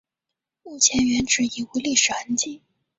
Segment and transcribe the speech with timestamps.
[0.63, 2.63] 目前原址已无历史痕迹。